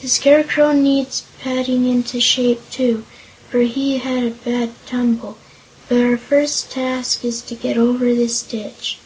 The 0.00 0.08
Scarecrow 0.08 0.72
needs 0.72 1.24
patting 1.42 1.86
into 1.86 2.22
shape, 2.22 2.70
too, 2.70 3.04
for 3.50 3.58
he 3.60 3.98
had 3.98 4.22
a 4.24 4.30
bad 4.30 4.70
tumble, 4.86 5.36
but 5.90 6.00
our 6.00 6.16
first 6.16 6.70
task 6.70 7.22
is 7.22 7.42
to 7.42 7.54
get 7.54 7.76
over 7.76 8.14
this 8.14 8.40
ditch." 8.40 8.96